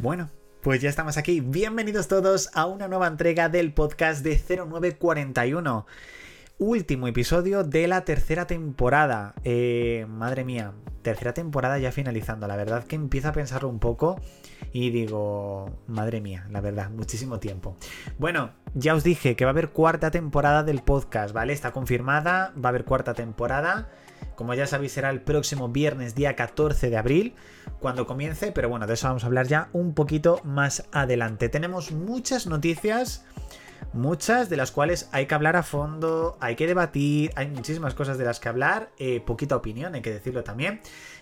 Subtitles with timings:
[0.00, 0.30] Bueno,
[0.62, 1.40] pues ya estamos aquí.
[1.40, 5.86] Bienvenidos todos a una nueva entrega del podcast de 0941.
[6.60, 9.32] Último episodio de la tercera temporada.
[9.44, 10.72] Eh, madre mía,
[11.02, 12.48] tercera temporada ya finalizando.
[12.48, 14.20] La verdad que empiezo a pensarlo un poco
[14.72, 17.76] y digo, madre mía, la verdad, muchísimo tiempo.
[18.18, 21.52] Bueno, ya os dije que va a haber cuarta temporada del podcast, ¿vale?
[21.52, 23.88] Está confirmada, va a haber cuarta temporada.
[24.34, 27.34] Como ya sabéis, será el próximo viernes, día 14 de abril,
[27.78, 31.48] cuando comience, pero bueno, de eso vamos a hablar ya un poquito más adelante.
[31.48, 33.24] Tenemos muchas noticias,
[33.92, 38.18] muchas de las cuales hay que hablar a fondo, hay que debatir, hay muchísimas cosas
[38.18, 40.80] de las que hablar, eh, poquita opinión, hay que decirlo también,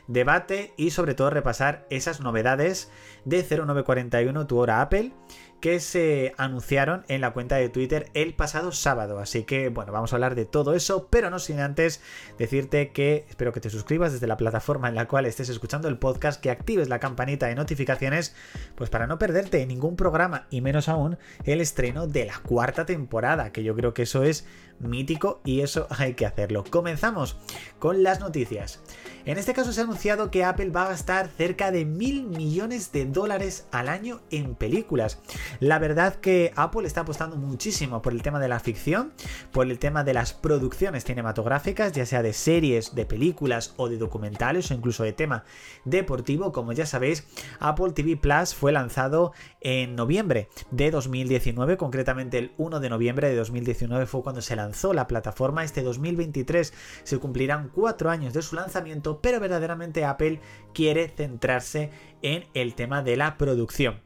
[0.09, 2.91] debate y sobre todo repasar esas novedades
[3.25, 5.13] de 0941 Tu Hora Apple
[5.61, 9.19] que se anunciaron en la cuenta de Twitter el pasado sábado.
[9.19, 12.01] Así que bueno, vamos a hablar de todo eso, pero no sin antes
[12.39, 15.99] decirte que espero que te suscribas desde la plataforma en la cual estés escuchando el
[15.99, 18.35] podcast, que actives la campanita de notificaciones,
[18.75, 23.53] pues para no perderte ningún programa y menos aún el estreno de la cuarta temporada,
[23.53, 24.47] que yo creo que eso es
[24.79, 26.65] mítico y eso hay que hacerlo.
[26.69, 27.37] Comenzamos
[27.79, 28.81] con las noticias.
[29.25, 32.93] En este caso se ha anunciado que Apple va a gastar cerca de mil millones
[32.93, 35.19] de dólares al año en películas.
[35.59, 39.13] La verdad que Apple está apostando muchísimo por el tema de la ficción,
[39.51, 43.99] por el tema de las producciones cinematográficas, ya sea de series, de películas o de
[43.99, 45.43] documentales o incluso de tema
[45.85, 46.53] deportivo.
[46.53, 47.27] Como ya sabéis,
[47.59, 53.35] Apple TV Plus fue lanzado en noviembre de 2019, concretamente el 1 de noviembre de
[53.35, 55.65] 2019 fue cuando se lanzó la plataforma.
[55.65, 56.73] Este 2023
[57.03, 60.41] se cumplirán cuatro años de su lanzamiento pero verdaderamente Apple
[60.75, 61.91] quiere centrarse
[62.23, 64.06] en el tema de la producción.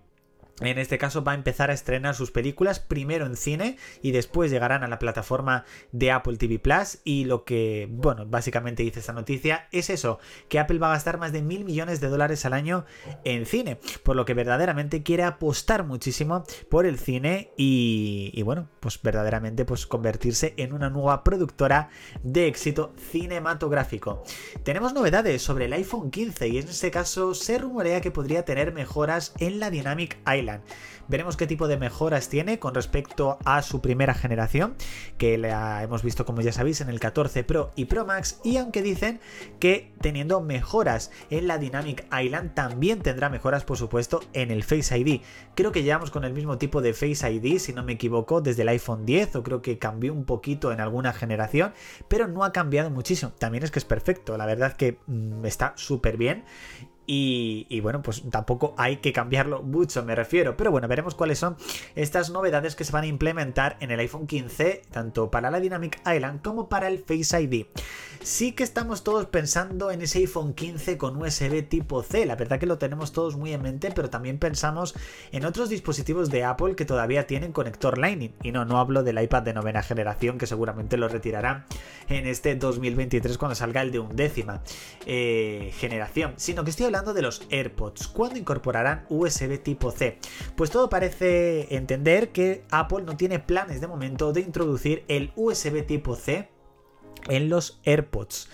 [0.60, 4.50] En este caso va a empezar a estrenar sus películas primero en cine y después
[4.50, 9.14] llegarán a la plataforma de Apple TV Plus y lo que, bueno, básicamente dice esta
[9.14, 12.52] noticia es eso, que Apple va a gastar más de mil millones de dólares al
[12.52, 12.84] año
[13.24, 19.00] en cine, por lo que verdaderamente quiere apostar muchísimo por el cine y, bueno, pues
[19.02, 21.88] verdaderamente pues convertirse en una nueva productora
[22.22, 24.24] de éxito cinematográfico.
[24.62, 28.72] Tenemos novedades sobre el iPhone 15 y en este caso se rumorea que podría tener
[28.74, 30.49] mejoras en la Dynamic Island
[31.08, 34.76] Veremos qué tipo de mejoras tiene con respecto a su primera generación,
[35.18, 38.58] que la hemos visto como ya sabéis en el 14 Pro y Pro Max, y
[38.58, 39.20] aunque dicen
[39.58, 44.96] que teniendo mejoras en la Dynamic Island, también tendrá mejoras por supuesto en el Face
[44.96, 45.20] ID.
[45.56, 48.62] Creo que llevamos con el mismo tipo de Face ID, si no me equivoco, desde
[48.62, 51.72] el iPhone 10, o creo que cambió un poquito en alguna generación,
[52.06, 53.32] pero no ha cambiado muchísimo.
[53.38, 56.44] También es que es perfecto, la verdad que mm, está súper bien
[57.12, 60.56] y, bueno, pues tampoco hay que cambiarlo mucho, me refiero.
[60.56, 61.56] Pero bueno, veremos cuáles son
[61.96, 66.00] estas novedades que se van a implementar en el iPhone 15, tanto para la Dynamic
[66.06, 67.66] Island como para el Face ID.
[68.22, 72.60] Sí que estamos todos pensando en ese iPhone 15 con USB tipo C, la verdad
[72.60, 74.94] que lo tenemos todos muy en mente, pero también pensamos
[75.32, 78.34] en otros dispositivos de Apple que todavía tienen conector Lightning.
[78.42, 81.64] Y no, no hablo del iPad de novena generación, que seguramente lo retirarán
[82.08, 84.62] en este 2023 cuando salga el de undécima
[85.06, 88.08] eh, generación, sino que estoy hablando de los AirPods.
[88.08, 90.18] ¿Cuándo incorporarán USB tipo C?
[90.56, 95.86] Pues todo parece entender que Apple no tiene planes de momento de introducir el USB
[95.86, 96.50] tipo C
[97.28, 98.48] en los AirPods.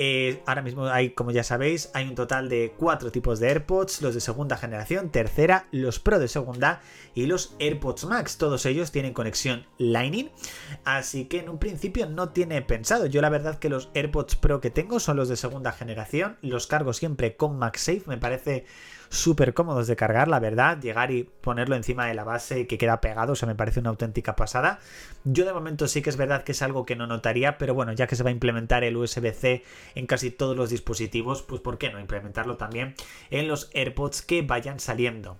[0.00, 4.00] Eh, ahora mismo hay, como ya sabéis, hay un total de cuatro tipos de AirPods,
[4.00, 6.80] los de segunda generación, tercera, los Pro de segunda
[7.16, 8.38] y los AirPods Max.
[8.38, 10.30] Todos ellos tienen conexión Lightning,
[10.84, 13.06] así que en un principio no tiene pensado.
[13.06, 16.68] Yo la verdad que los AirPods Pro que tengo son los de segunda generación, los
[16.68, 18.66] cargo siempre con MagSafe, me parece
[19.08, 20.80] súper cómodos de cargar, la verdad.
[20.80, 23.80] Llegar y ponerlo encima de la base y que queda pegado, o sea, me parece
[23.80, 24.80] una auténtica pasada.
[25.24, 27.92] Yo de momento sí que es verdad que es algo que no notaría, pero bueno,
[27.92, 29.62] ya que se va a implementar el USB-C
[29.94, 32.94] en casi todos los dispositivos, pues ¿por qué no implementarlo también
[33.30, 35.36] en los AirPods que vayan saliendo?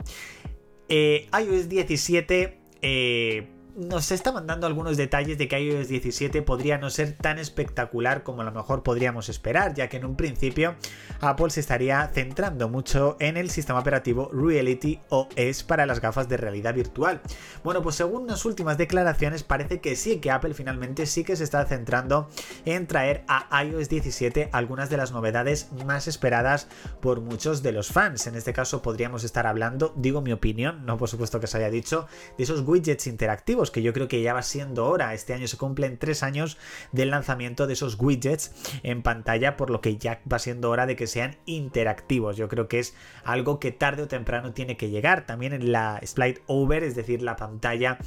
[0.89, 3.49] Eh, iOS 17 eh,
[3.79, 8.43] nos está mandando algunos detalles de que iOS 17 podría no ser tan espectacular como
[8.43, 10.75] a lo mejor podríamos esperar, ya que en un principio
[11.21, 16.37] Apple se estaría centrando mucho en el sistema operativo Reality OS para las gafas de
[16.37, 17.21] realidad virtual.
[17.63, 21.45] Bueno, pues según las últimas declaraciones parece que sí, que Apple finalmente sí que se
[21.45, 22.29] está centrando
[22.65, 26.67] en traer a iOS 17 algunas de las novedades más esperadas
[27.01, 28.27] por muchos de los fans.
[28.27, 31.71] En este caso podríamos estar hablando, digo mi opinión, no por supuesto que se haya
[31.71, 35.15] dicho, de esos widgets interactivos que yo creo que ya va siendo hora.
[35.15, 36.59] Este año se cumplen tres años
[36.93, 40.97] del lanzamiento de esos widgets en pantalla, por lo que ya va siendo hora de
[40.97, 42.37] que sean interactivos.
[42.37, 42.95] Yo creo que es
[43.25, 45.27] algo que tarde o temprano tiene que llegar.
[45.27, 47.99] También en la slide over, es decir, la pantalla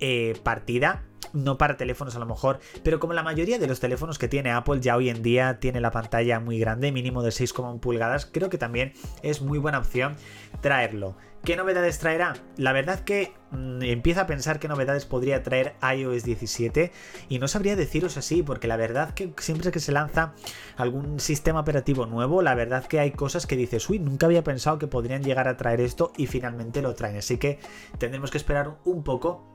[0.00, 4.18] eh, partida no para teléfonos a lo mejor, pero como la mayoría de los teléfonos
[4.18, 7.80] que tiene Apple ya hoy en día tiene la pantalla muy grande, mínimo de 6,1
[7.80, 8.92] pulgadas, creo que también
[9.22, 10.16] es muy buena opción
[10.60, 11.16] traerlo.
[11.44, 12.34] ¿Qué novedades traerá?
[12.56, 16.92] La verdad que mmm, empiezo a pensar qué novedades podría traer iOS 17
[17.28, 20.34] y no sabría deciros así, porque la verdad que siempre que se lanza
[20.76, 24.78] algún sistema operativo nuevo, la verdad que hay cosas que dices, uy, nunca había pensado
[24.78, 27.16] que podrían llegar a traer esto y finalmente lo traen.
[27.16, 27.58] Así que
[27.98, 29.51] tendremos que esperar un poco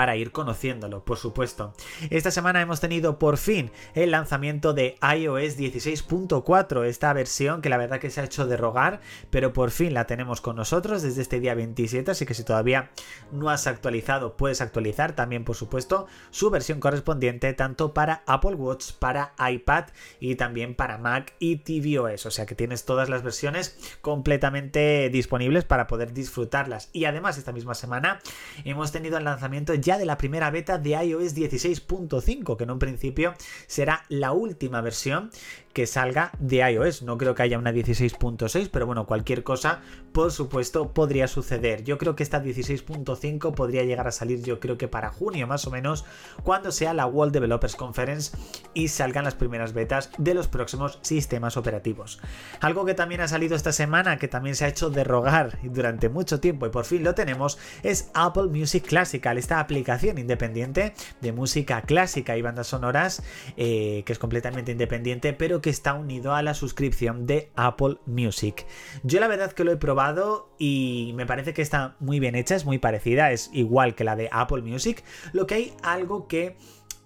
[0.00, 1.74] para ir conociéndolo, por supuesto.
[2.08, 7.76] Esta semana hemos tenido por fin el lanzamiento de iOS 16.4, esta versión que la
[7.76, 11.20] verdad que se ha hecho de rogar, pero por fin la tenemos con nosotros desde
[11.20, 12.92] este día 27, así que si todavía
[13.30, 18.92] no has actualizado, puedes actualizar también, por supuesto, su versión correspondiente tanto para Apple Watch,
[18.92, 19.88] para iPad
[20.18, 25.66] y también para Mac y tvOS, o sea que tienes todas las versiones completamente disponibles
[25.66, 26.88] para poder disfrutarlas.
[26.94, 28.20] Y además esta misma semana
[28.64, 32.78] hemos tenido el lanzamiento ya de la primera beta de iOS 16.5, que en un
[32.78, 33.34] principio
[33.66, 35.30] será la última versión
[35.72, 37.02] que salga de iOS.
[37.02, 39.80] No creo que haya una 16.6, pero bueno, cualquier cosa,
[40.12, 41.84] por supuesto, podría suceder.
[41.84, 45.66] Yo creo que esta 16.5 podría llegar a salir, yo creo que para junio más
[45.66, 46.04] o menos,
[46.42, 48.36] cuando sea la World Developers Conference
[48.74, 52.20] y salgan las primeras betas de los próximos sistemas operativos.
[52.60, 56.40] Algo que también ha salido esta semana, que también se ha hecho derrogar durante mucho
[56.40, 61.82] tiempo y por fin lo tenemos, es Apple Music Classical, esta aplicación independiente de música
[61.82, 63.22] clásica y bandas sonoras,
[63.56, 68.66] eh, que es completamente independiente, pero que está unido a la suscripción de Apple Music.
[69.02, 72.54] Yo la verdad que lo he probado y me parece que está muy bien hecha,
[72.54, 76.56] es muy parecida, es igual que la de Apple Music, lo que hay algo que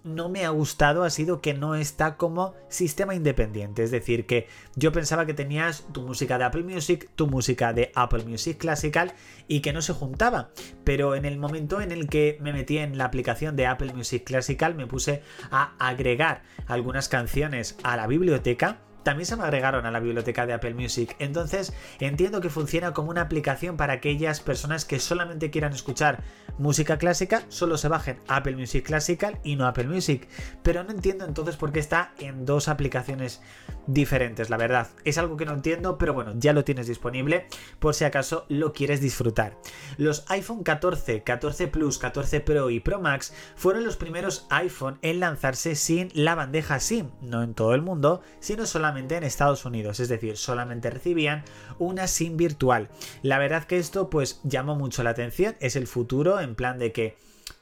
[0.05, 3.83] no me ha gustado ha sido que no está como sistema independiente.
[3.83, 7.91] Es decir, que yo pensaba que tenías tu música de Apple Music, tu música de
[7.95, 9.13] Apple Music Classical
[9.47, 10.51] y que no se juntaba.
[10.83, 14.23] Pero en el momento en el que me metí en la aplicación de Apple Music
[14.23, 19.91] Classical me puse a agregar algunas canciones a la biblioteca también se me agregaron a
[19.91, 21.15] la biblioteca de Apple Music.
[21.19, 26.23] Entonces entiendo que funciona como una aplicación para aquellas personas que solamente quieran escuchar
[26.57, 30.27] música clásica, solo se bajen Apple Music Classical y no Apple Music.
[30.63, 33.41] Pero no entiendo entonces por qué está en dos aplicaciones
[33.85, 34.87] diferentes, la verdad.
[35.03, 37.45] Es algo que no entiendo, pero bueno, ya lo tienes disponible
[37.77, 39.55] por si acaso lo quieres disfrutar.
[39.97, 45.19] Los iPhone 14, 14 Plus, 14 Pro y Pro Max fueron los primeros iPhone en
[45.19, 48.65] lanzarse sin la bandeja SIM, no en todo el mundo, sino
[48.97, 51.43] en Estados Unidos, es decir, solamente recibían
[51.79, 52.89] una SIM virtual.
[53.21, 56.91] La verdad que esto pues llamó mucho la atención, es el futuro en plan de
[56.91, 57.17] que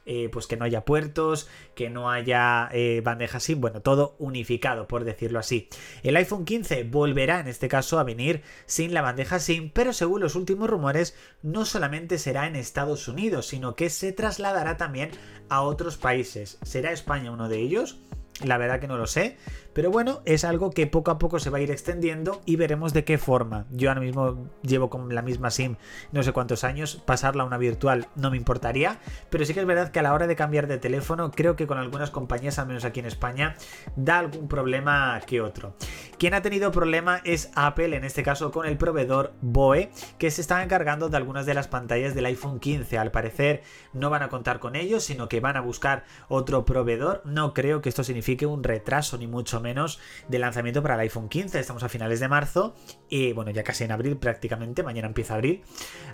[0.06, 4.86] eh, pues que no haya puertos, que no haya eh, bandejas SIM, bueno, todo unificado,
[4.86, 5.68] por decirlo así.
[6.02, 10.20] El iPhone 15 volverá en este caso a venir sin la bandeja SIM, pero según
[10.20, 15.10] los últimos rumores, no solamente será en Estados Unidos, sino que se trasladará también
[15.48, 16.58] a otros países.
[16.62, 17.98] ¿Será España uno de ellos?
[18.42, 19.36] La verdad que no lo sé,
[19.74, 22.92] pero bueno, es algo que poco a poco se va a ir extendiendo y veremos
[22.92, 23.66] de qué forma.
[23.70, 25.76] Yo ahora mismo llevo con la misma SIM
[26.10, 28.98] no sé cuántos años, pasarla a una virtual no me importaría,
[29.30, 31.68] pero sí que es verdad que a la hora de cambiar de teléfono, creo que
[31.68, 33.54] con algunas compañías, al menos aquí en España,
[33.94, 35.76] da algún problema que otro.
[36.18, 40.40] Quien ha tenido problema es Apple, en este caso con el proveedor BOE, que se
[40.40, 42.98] está encargando de algunas de las pantallas del iPhone 15.
[42.98, 47.22] Al parecer no van a contar con ellos, sino que van a buscar otro proveedor.
[47.24, 51.28] No creo que esto signifique un retraso, ni mucho menos de lanzamiento para el iPhone
[51.28, 51.60] 15.
[51.60, 52.74] Estamos a finales de marzo
[53.08, 55.62] y bueno, ya casi en abril prácticamente, mañana empieza abril.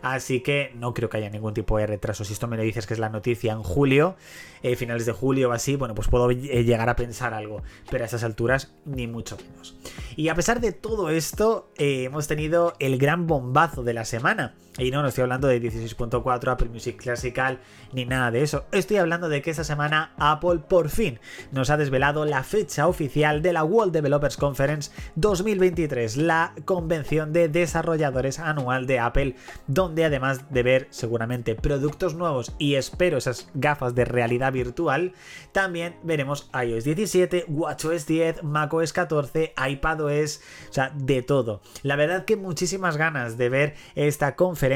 [0.03, 2.25] Así que no creo que haya ningún tipo de retraso.
[2.25, 4.17] Si esto me lo dices que es la noticia en julio,
[4.63, 7.63] eh, finales de julio o así, bueno, pues puedo eh, llegar a pensar algo.
[7.91, 9.77] Pero a estas alturas, ni mucho menos.
[10.17, 14.55] Y a pesar de todo esto, eh, hemos tenido el gran bombazo de la semana.
[14.81, 17.61] Y no, no estoy hablando de 16.4, Apple Music Classical,
[17.93, 18.65] ni nada de eso.
[18.73, 21.21] Estoy hablando de que esta semana Apple por fin
[21.53, 27.51] nos ha desvelado la fecha oficial de la World Developers Conference 2023, la convención de
[27.51, 33.95] desarrolladores anual de Apple, donde además de ver seguramente productos nuevos y espero esas gafas
[33.95, 35.13] de realidad virtual,
[35.53, 41.61] también veremos iOS 17, WatchOS 10, macOS 14, iPadOS, o sea, de todo.
[41.83, 44.70] La verdad que muchísimas ganas de ver esta conferencia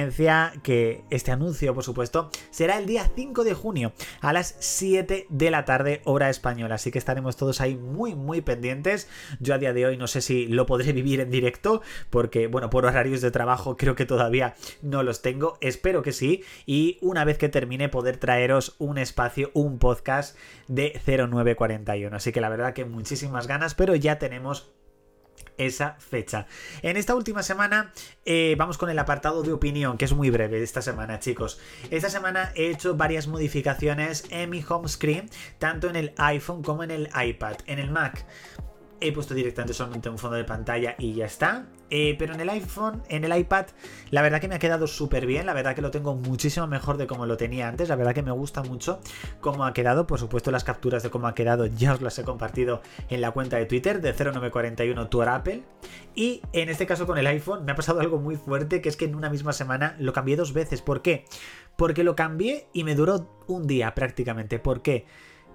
[0.62, 5.50] que este anuncio, por supuesto, será el día 5 de junio a las 7 de
[5.50, 6.74] la tarde hora española.
[6.74, 9.08] Así que estaremos todos ahí muy, muy pendientes.
[9.38, 12.70] Yo a día de hoy no sé si lo podré vivir en directo porque, bueno,
[12.70, 15.58] por horarios de trabajo creo que todavía no los tengo.
[15.60, 16.42] Espero que sí.
[16.66, 20.36] Y una vez que termine poder traeros un espacio, un podcast
[20.66, 22.16] de 0941.
[22.16, 24.72] Así que la verdad que muchísimas ganas, pero ya tenemos
[25.58, 26.46] esa fecha.
[26.82, 27.92] En esta última semana
[28.24, 31.58] eh, vamos con el apartado de opinión, que es muy breve esta semana, chicos.
[31.90, 36.82] Esta semana he hecho varias modificaciones en mi home screen, tanto en el iPhone como
[36.82, 37.56] en el iPad.
[37.66, 38.24] En el Mac
[39.00, 41.66] he puesto directamente solamente un fondo de pantalla y ya está.
[41.90, 43.66] Eh, pero en el iPhone, en el iPad,
[44.10, 46.96] la verdad que me ha quedado súper bien, la verdad que lo tengo muchísimo mejor
[46.96, 49.00] de como lo tenía antes, la verdad que me gusta mucho
[49.40, 52.24] cómo ha quedado, por supuesto las capturas de cómo ha quedado ya os las he
[52.24, 55.62] compartido en la cuenta de Twitter de 0941 Tour Apple.
[56.14, 58.96] Y en este caso con el iPhone me ha pasado algo muy fuerte, que es
[58.96, 60.80] que en una misma semana lo cambié dos veces.
[60.80, 61.26] ¿Por qué?
[61.76, 64.58] Porque lo cambié y me duró un día prácticamente.
[64.58, 65.06] ¿Por qué?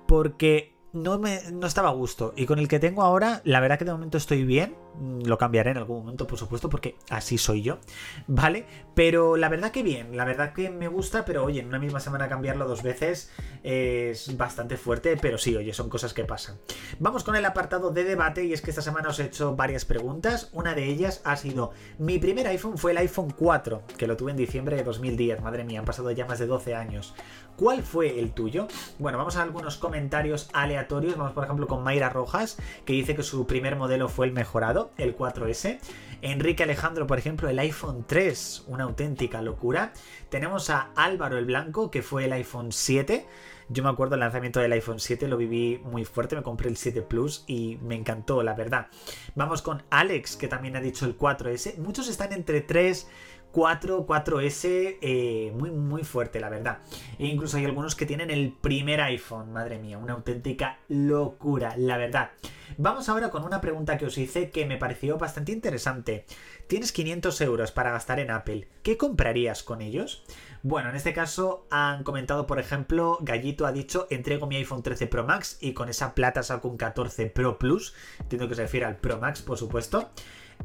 [0.07, 2.33] Porque no, me, no estaba a gusto.
[2.35, 4.75] Y con el que tengo ahora, la verdad que de momento estoy bien.
[4.95, 7.79] Mm, lo cambiaré en algún momento, por supuesto, porque así soy yo.
[8.27, 8.65] ¿Vale?
[8.95, 11.99] Pero la verdad que bien, la verdad que me gusta, pero oye, en una misma
[11.99, 13.31] semana cambiarlo dos veces
[13.63, 16.57] es bastante fuerte, pero sí, oye, son cosas que pasan.
[16.99, 19.85] Vamos con el apartado de debate y es que esta semana os he hecho varias
[19.85, 20.49] preguntas.
[20.53, 24.31] Una de ellas ha sido, mi primer iPhone fue el iPhone 4, que lo tuve
[24.31, 25.41] en diciembre de 2010.
[25.41, 27.13] Madre mía, han pasado ya más de 12 años.
[27.59, 28.69] ¿Cuál fue el tuyo?
[28.99, 31.17] Bueno, vamos a algunos comentarios aleatorios.
[31.17, 34.91] Vamos, por ejemplo, con Mayra Rojas, que dice que su primer modelo fue el mejorado,
[34.95, 35.79] el 4S.
[36.21, 39.91] Enrique Alejandro, por ejemplo, el iPhone 3, una auténtica locura.
[40.29, 43.27] Tenemos a Álvaro el Blanco, que fue el iPhone 7.
[43.67, 46.77] Yo me acuerdo el lanzamiento del iPhone 7, lo viví muy fuerte, me compré el
[46.77, 48.87] 7 Plus y me encantó, la verdad.
[49.35, 51.77] Vamos con Alex, que también ha dicho el 4S.
[51.77, 53.07] Muchos están entre 3
[53.51, 56.79] 4, 4S eh, muy, muy fuerte, la verdad.
[57.17, 61.97] E incluso hay algunos que tienen el primer iPhone, madre mía, una auténtica locura, la
[61.97, 62.31] verdad.
[62.77, 66.25] Vamos ahora con una pregunta que os hice que me pareció bastante interesante.
[66.67, 70.23] Tienes 500 euros para gastar en Apple, ¿qué comprarías con ellos?
[70.61, 75.07] Bueno, en este caso han comentado, por ejemplo, Gallito ha dicho, entrego mi iPhone 13
[75.07, 78.85] Pro Max y con esa plata saco un 14 Pro Plus, entiendo que se refiere
[78.85, 80.09] al Pro Max, por supuesto.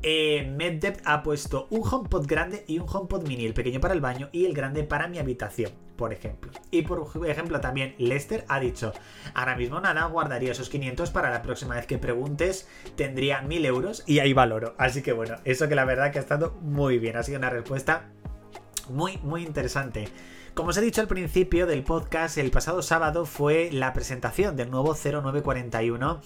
[0.03, 4.01] Eh, MedDev ha puesto un HomePod grande y un HomePod mini, el pequeño para el
[4.01, 6.53] baño y el grande para mi habitación, por ejemplo.
[6.71, 8.93] Y por ejemplo también Lester ha dicho,
[9.35, 14.03] ahora mismo nada, guardaría esos 500 para la próxima vez que preguntes, tendría 1000 euros
[14.07, 14.75] y ahí valoro.
[14.77, 17.51] Así que bueno, eso que la verdad que ha estado muy bien, ha sido una
[17.51, 18.11] respuesta
[18.91, 20.09] muy, muy interesante.
[20.55, 24.71] Como os he dicho al principio del podcast, el pasado sábado fue la presentación del
[24.71, 26.21] nuevo 0941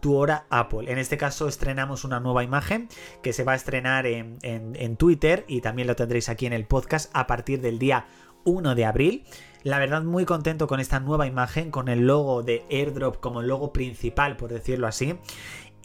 [0.00, 0.90] tu hora Apple.
[0.90, 2.88] En este caso estrenamos una nueva imagen
[3.22, 7.10] que se va a estrenar en, Twitter y también lo tendréis aquí en el podcast
[7.12, 8.06] a partir del día
[8.44, 9.24] 1 de abril.
[9.64, 13.74] La verdad muy contento con esta nueva imagen, con el logo de AirDrop como logo
[13.74, 15.18] principal, por decirlo así.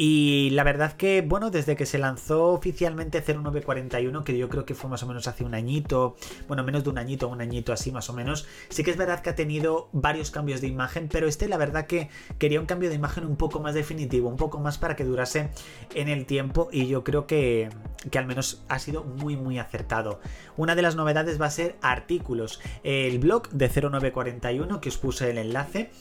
[0.01, 4.73] Y la verdad que, bueno, desde que se lanzó oficialmente 0941, que yo creo que
[4.73, 6.15] fue más o menos hace un añito,
[6.47, 9.19] bueno, menos de un añito, un añito así más o menos, sí que es verdad
[9.19, 12.87] que ha tenido varios cambios de imagen, pero este la verdad que quería un cambio
[12.87, 15.49] de imagen un poco más definitivo, un poco más para que durase
[15.93, 17.67] en el tiempo y yo creo que,
[18.09, 20.21] que al menos ha sido muy muy acertado.
[20.55, 22.61] Una de las novedades va a ser artículos.
[22.85, 25.91] El blog de 0941 que os puse el enlace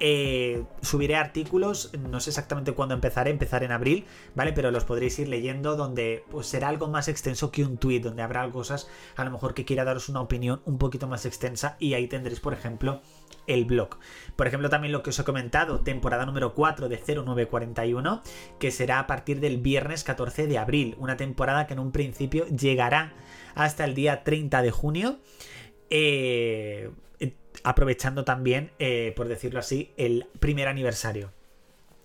[0.00, 4.52] eh, subiré artículos, no sé exactamente cuándo empezaré, empezaré en abril, ¿vale?
[4.52, 8.22] Pero los podréis ir leyendo donde pues, será algo más extenso que un tweet, donde
[8.22, 11.94] habrá cosas a lo mejor que quiera daros una opinión un poquito más extensa y
[11.94, 13.02] ahí tendréis, por ejemplo,
[13.46, 13.98] el blog.
[14.36, 18.22] Por ejemplo, también lo que os he comentado, temporada número 4 de 0941,
[18.58, 22.46] que será a partir del viernes 14 de abril, una temporada que en un principio
[22.46, 23.12] llegará
[23.54, 25.18] hasta el día 30 de junio.
[25.90, 26.90] Eh,
[27.62, 31.30] aprovechando también, eh, por decirlo así, el primer aniversario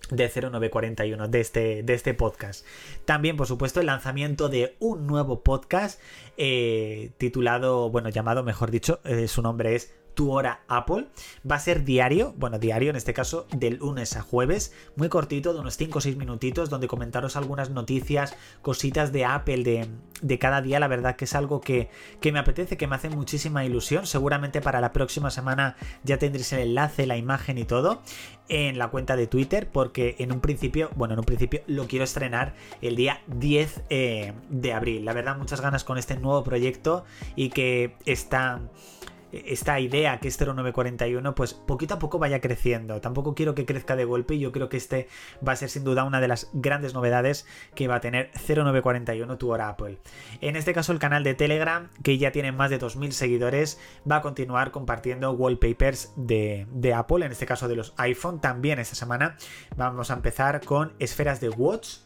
[0.10, 2.66] de 0941 de este, de este podcast.
[3.06, 6.00] También, por supuesto, el lanzamiento de un nuevo podcast
[6.38, 11.08] eh, titulado, bueno, llamado, mejor dicho, eh, su nombre es tu hora Apple.
[11.50, 15.54] Va a ser diario, bueno, diario en este caso, del lunes a jueves, muy cortito,
[15.54, 19.88] de unos 5 o 6 minutitos, donde comentaros algunas noticias, cositas de Apple de,
[20.22, 20.82] de cada día.
[20.82, 24.06] La verdad que es algo que, que, me apetece, que me hace muchísima ilusión.
[24.06, 28.02] Seguramente para la próxima semana ya tendréis el enlace, la imagen y todo
[28.50, 32.04] en la cuenta de Twitter, porque en un principio, bueno, en un principio lo quiero
[32.04, 35.06] estrenar el día 10 eh, de abril.
[35.06, 37.06] La verdad, muchas ganas con este nuevo proyecto
[37.38, 38.60] y que está
[39.32, 43.02] esta idea que es 0941 pues poquito a poco vaya creciendo.
[43.02, 45.08] Tampoco quiero que crezca de golpe y yo creo que este
[45.46, 47.46] va a ser sin duda una de las grandes novedades
[47.76, 49.98] que va a tener 0941 tu Apple.
[50.42, 54.18] En este caso el canal de Telegram que ya tiene más de 2.000 seguidores va
[54.18, 58.40] a continuar compartiendo wallpapers de, de Apple, en este caso de los iPhone.
[58.40, 59.36] También esta semana
[59.76, 62.00] vamos a empezar con esferas de Watch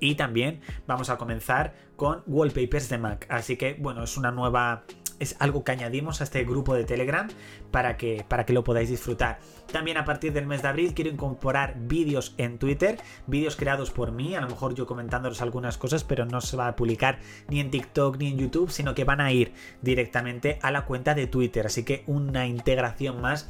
[0.00, 3.26] y también vamos a comenzar con wallpapers de Mac.
[3.28, 4.84] Así que bueno, es una nueva
[5.18, 7.28] es algo que añadimos a este grupo de Telegram
[7.76, 9.38] para que, para que lo podáis disfrutar.
[9.70, 14.12] También a partir del mes de abril quiero incorporar vídeos en Twitter, vídeos creados por
[14.12, 17.18] mí, a lo mejor yo comentándolos algunas cosas, pero no se va a publicar
[17.48, 19.52] ni en TikTok ni en YouTube, sino que van a ir
[19.82, 21.66] directamente a la cuenta de Twitter.
[21.66, 23.46] Así que una integración más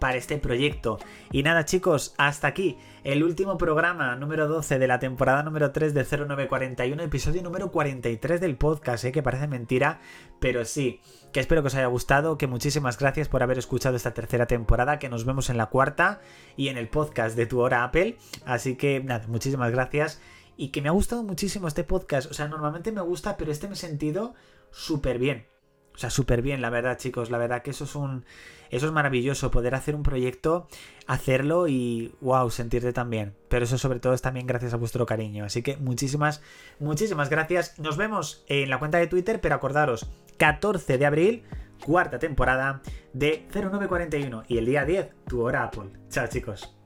[0.00, 0.98] para este proyecto.
[1.30, 5.94] Y nada chicos, hasta aquí el último programa número 12 de la temporada número 3
[5.94, 9.12] de 0941, episodio número 43 del podcast, ¿eh?
[9.12, 10.00] que parece mentira,
[10.40, 11.00] pero sí,
[11.32, 14.98] que espero que os haya gustado, que muchísimas gracias por haber escuchado esta tercera temporada,
[14.98, 16.20] que nos vemos en la cuarta
[16.56, 18.16] y en el podcast de tu hora Apple,
[18.46, 20.20] así que nada, muchísimas gracias
[20.56, 23.68] y que me ha gustado muchísimo este podcast, o sea, normalmente me gusta, pero este
[23.68, 24.34] me he sentido
[24.70, 25.46] súper bien.
[25.98, 27.28] O sea, súper bien, la verdad, chicos.
[27.28, 28.24] La verdad que eso es un.
[28.70, 29.50] Eso es maravilloso.
[29.50, 30.68] Poder hacer un proyecto,
[31.08, 32.14] hacerlo y.
[32.20, 33.34] wow, sentirte tan bien.
[33.48, 35.44] Pero eso sobre todo es también gracias a vuestro cariño.
[35.44, 36.40] Así que muchísimas,
[36.78, 37.76] muchísimas gracias.
[37.80, 40.06] Nos vemos en la cuenta de Twitter, pero acordaros,
[40.38, 41.42] 14 de abril,
[41.84, 42.80] cuarta temporada
[43.12, 44.44] de 0941.
[44.48, 45.90] Y el día 10, tu hora Apple.
[46.08, 46.77] Chao, chicos.